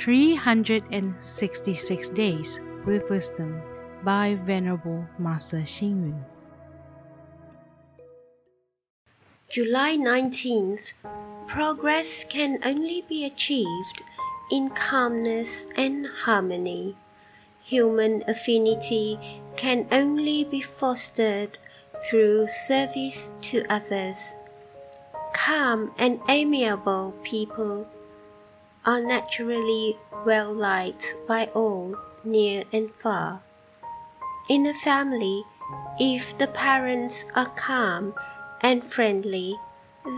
366 0.00 2.08
Days 2.08 2.58
with 2.86 3.04
Wisdom 3.10 3.60
by 4.02 4.38
Venerable 4.46 5.04
Master 5.18 5.60
Hsing 5.60 6.08
Yun. 6.08 6.24
July 9.50 9.98
19th. 9.98 10.92
Progress 11.46 12.24
can 12.24 12.58
only 12.64 13.04
be 13.10 13.26
achieved 13.26 14.00
in 14.50 14.70
calmness 14.70 15.66
and 15.76 16.06
harmony. 16.24 16.96
Human 17.62 18.24
affinity 18.26 19.18
can 19.56 19.86
only 19.92 20.44
be 20.44 20.62
fostered 20.62 21.58
through 22.08 22.48
service 22.48 23.32
to 23.42 23.66
others. 23.68 24.32
Calm 25.34 25.92
and 25.98 26.20
amiable 26.26 27.14
people 27.22 27.86
are 28.84 29.00
naturally 29.00 29.98
well 30.24 30.52
liked 30.52 31.14
by 31.28 31.46
all, 31.54 31.96
near 32.24 32.64
and 32.72 32.90
far. 32.90 33.42
In 34.48 34.66
a 34.66 34.74
family, 34.74 35.44
if 35.98 36.36
the 36.38 36.46
parents 36.46 37.26
are 37.34 37.52
calm 37.56 38.14
and 38.60 38.84
friendly, 38.84 39.56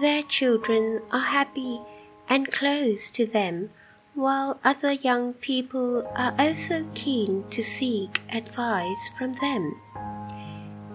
their 0.01 0.23
children 0.23 1.03
are 1.11 1.27
happy 1.27 1.81
and 2.29 2.51
close 2.51 3.11
to 3.11 3.27
them, 3.27 3.71
while 4.15 4.59
other 4.65 4.93
young 4.93 5.35
people 5.35 6.07
are 6.15 6.35
also 6.39 6.87
keen 6.95 7.45
to 7.51 7.63
seek 7.63 8.21
advice 8.33 9.11
from 9.19 9.35
them. 9.35 9.81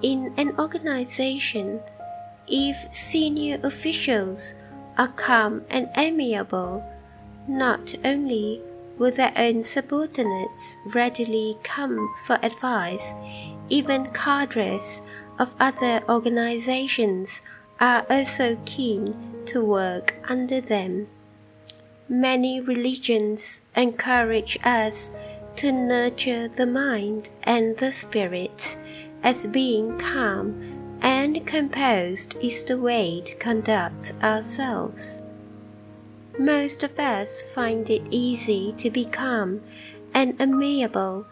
In 0.02 0.34
an 0.38 0.54
organization, 0.58 1.82
if 2.48 2.78
senior 2.96 3.60
officials 3.64 4.54
are 4.98 5.10
calm 5.10 5.64
and 5.70 5.90
amiable, 5.98 6.84
not 7.48 7.96
only 8.04 8.62
will 8.98 9.12
their 9.12 9.34
own 9.38 9.64
subordinates 9.64 10.76
readily 10.86 11.58
come 11.64 12.14
for 12.26 12.40
advice, 12.44 13.12
even 13.70 14.12
cadres 14.12 15.02
of 15.40 15.56
other 15.60 16.04
organizations 16.10 17.42
are 17.80 18.06
also 18.10 18.58
keen 18.66 19.16
to 19.46 19.64
work 19.64 20.16
under 20.28 20.60
them. 20.60 21.08
Many 22.10 22.60
religions 22.60 23.60
encourage 23.76 24.58
us 24.64 25.10
to 25.58 25.72
nurture 25.72 26.48
the 26.48 26.66
mind 26.66 27.30
and 27.44 27.78
the 27.78 27.92
spirit 27.92 28.78
as 29.24 29.46
being 29.48 29.98
calm 30.00 31.00
and 31.02 31.46
composed 31.46 32.36
is 32.42 32.64
the 32.64 32.78
way 32.78 33.22
to 33.26 33.36
conduct 33.36 34.14
ourselves. 34.24 35.22
Most 36.40 36.84
of 36.84 37.00
us 37.00 37.42
find 37.42 37.90
it 37.90 38.04
easy 38.12 38.74
to 38.78 38.92
become 38.92 39.60
calm 39.60 39.62
and 40.14 40.40
amiable 40.40 41.26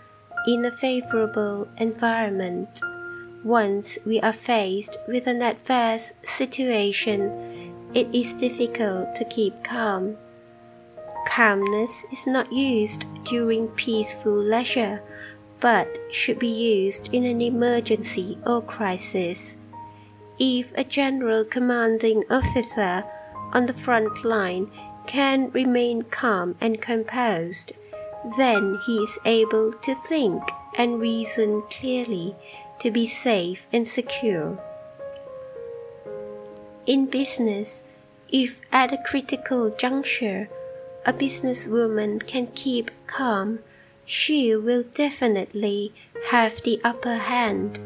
in 0.47 0.65
a 0.65 0.71
favorable 0.71 1.67
environment. 1.77 2.69
Once 3.43 3.99
we 4.03 4.19
are 4.21 4.33
faced 4.33 4.97
with 5.07 5.27
an 5.27 5.43
adverse 5.43 6.13
situation, 6.23 7.29
it 7.93 8.07
is 8.15 8.33
difficult 8.33 9.15
to 9.15 9.25
keep 9.25 9.63
calm. 9.63 10.17
Calmness 11.27 12.05
is 12.11 12.25
not 12.25 12.51
used 12.51 13.05
during 13.25 13.67
peaceful 13.69 14.33
leisure, 14.33 15.03
but 15.59 15.87
should 16.11 16.39
be 16.39 16.47
used 16.47 17.13
in 17.13 17.25
an 17.25 17.41
emergency 17.41 18.39
or 18.45 18.61
crisis. 18.61 19.55
If 20.39 20.73
a 20.75 20.83
general 20.83 21.45
commanding 21.45 22.23
officer 22.29 23.03
on 23.53 23.67
the 23.67 23.73
front 23.73 24.25
line 24.25 24.69
can 25.07 25.51
remain 25.51 26.03
calm 26.03 26.55
and 26.59 26.81
composed, 26.81 27.73
then 28.37 28.79
he 28.85 28.97
is 28.97 29.19
able 29.25 29.71
to 29.71 29.95
think 30.07 30.41
and 30.77 30.99
reason 30.99 31.63
clearly 31.69 32.35
to 32.79 32.91
be 32.91 33.07
safe 33.07 33.65
and 33.71 33.87
secure. 33.87 34.59
In 36.85 37.05
business, 37.05 37.83
if 38.29 38.61
at 38.71 38.93
a 38.93 38.97
critical 38.97 39.69
juncture 39.69 40.49
a 41.05 41.13
businesswoman 41.13 42.25
can 42.25 42.47
keep 42.53 42.91
calm, 43.07 43.59
she 44.05 44.55
will 44.55 44.83
definitely 44.93 45.93
have 46.31 46.61
the 46.63 46.79
upper 46.83 47.17
hand. 47.17 47.79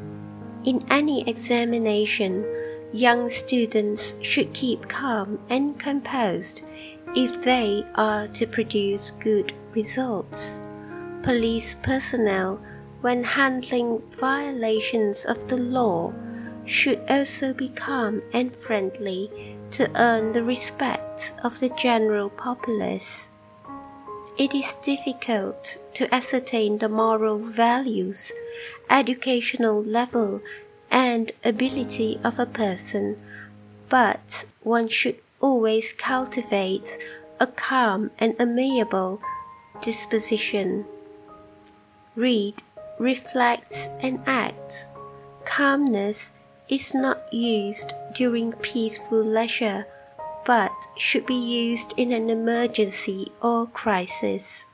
In 0.66 0.86
any 0.90 1.28
examination, 1.28 2.46
young 2.92 3.30
students 3.30 4.14
should 4.22 4.54
keep 4.54 4.90
calm 4.90 5.40
and 5.50 5.80
composed 5.80 6.62
if 7.16 7.42
they 7.44 7.86
are 7.96 8.28
to 8.28 8.46
produce 8.46 9.12
good 9.20 9.54
results. 9.74 10.60
Police 11.24 11.76
personnel, 11.82 12.60
when 13.02 13.24
handling 13.24 14.02
violations 14.10 15.26
of 15.26 15.48
the 15.48 15.58
law, 15.58 16.14
should 16.66 17.02
also 17.10 17.54
be 17.54 17.70
calm 17.70 18.22
and 18.34 18.54
friendly 18.54 19.58
to 19.72 19.90
earn 19.96 20.34
the 20.34 20.44
respect 20.44 21.34
of 21.44 21.60
the 21.60 21.70
general 21.70 22.30
populace. 22.30 23.28
It 24.38 24.54
is 24.54 24.76
difficult 24.76 25.78
to 25.96 26.14
ascertain 26.14 26.78
the 26.78 26.90
moral 26.90 27.40
values, 27.40 28.32
educational 28.90 29.84
level, 29.84 30.42
and 30.90 31.32
ability 31.44 32.20
of 32.24 32.40
a 32.40 32.46
person, 32.46 33.18
but 33.90 34.46
one 34.64 34.88
should 34.88 35.18
always 35.40 35.94
cultivate 35.94 36.98
a 37.40 37.48
calm 37.48 38.12
and 38.20 38.36
amiable 38.40 39.22
disposition. 39.82 40.86
Read, 42.16 42.56
reflect, 43.00 43.90
and 44.02 44.20
act. 44.26 44.86
Calmness 45.46 46.32
is 46.68 46.94
not 46.94 47.34
used 47.34 47.94
during 48.14 48.52
peaceful 48.54 49.24
leisure, 49.24 49.88
but 50.46 50.72
should 50.98 51.26
be 51.26 51.36
used 51.36 51.94
in 51.98 52.12
an 52.12 52.30
emergency 52.30 53.32
or 53.42 53.68
crisis. 53.68 54.66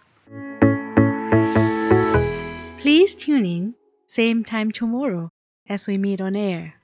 Please 2.79 3.15
tune 3.15 3.45
in, 3.45 3.75
same 4.05 4.43
time 4.43 4.71
tomorrow 4.71 5.29
as 5.67 5.87
we 5.87 5.97
meet 5.97 6.21
on 6.21 6.35
air. 6.35 6.75